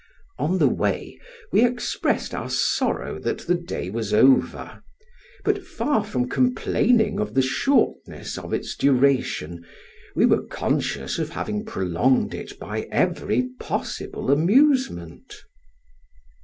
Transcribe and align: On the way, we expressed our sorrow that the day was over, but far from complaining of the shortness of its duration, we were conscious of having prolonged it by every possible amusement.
On 0.39 0.57
the 0.57 0.67
way, 0.67 1.19
we 1.51 1.63
expressed 1.63 2.33
our 2.33 2.49
sorrow 2.49 3.19
that 3.19 3.41
the 3.45 3.53
day 3.53 3.91
was 3.91 4.15
over, 4.15 4.81
but 5.43 5.63
far 5.63 6.03
from 6.03 6.27
complaining 6.27 7.19
of 7.19 7.35
the 7.35 7.41
shortness 7.43 8.35
of 8.35 8.51
its 8.51 8.75
duration, 8.75 9.63
we 10.15 10.25
were 10.25 10.41
conscious 10.47 11.19
of 11.19 11.29
having 11.29 11.63
prolonged 11.65 12.33
it 12.33 12.57
by 12.57 12.87
every 12.91 13.49
possible 13.59 14.31
amusement. 14.31 15.43